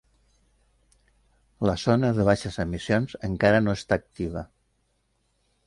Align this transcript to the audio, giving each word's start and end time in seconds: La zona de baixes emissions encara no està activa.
La 1.69 1.75
zona 1.83 2.09
de 2.21 2.25
baixes 2.29 2.59
emissions 2.65 3.15
encara 3.29 3.63
no 3.67 3.79
està 3.81 4.01
activa. 4.03 4.47